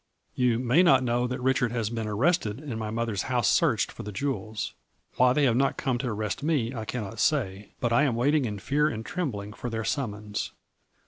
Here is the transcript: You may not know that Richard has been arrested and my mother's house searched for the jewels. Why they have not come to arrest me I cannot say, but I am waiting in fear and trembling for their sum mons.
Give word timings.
You 0.33 0.57
may 0.57 0.81
not 0.81 1.03
know 1.03 1.27
that 1.27 1.39
Richard 1.43 1.71
has 1.73 1.91
been 1.91 2.07
arrested 2.07 2.57
and 2.59 2.79
my 2.79 2.89
mother's 2.89 3.21
house 3.29 3.47
searched 3.47 3.91
for 3.91 4.01
the 4.01 4.11
jewels. 4.11 4.73
Why 5.17 5.31
they 5.31 5.43
have 5.43 5.55
not 5.55 5.77
come 5.77 5.99
to 5.99 6.07
arrest 6.07 6.41
me 6.41 6.73
I 6.73 6.85
cannot 6.85 7.19
say, 7.19 7.73
but 7.79 7.93
I 7.93 8.01
am 8.05 8.15
waiting 8.15 8.45
in 8.45 8.57
fear 8.57 8.87
and 8.87 9.05
trembling 9.05 9.53
for 9.53 9.69
their 9.69 9.83
sum 9.85 10.09
mons. 10.13 10.53